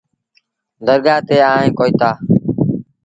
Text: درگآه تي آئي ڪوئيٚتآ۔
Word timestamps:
درگآه 0.85 1.19
تي 1.27 1.37
آئي 1.53 1.69
ڪوئيٚتآ۔ 1.77 2.09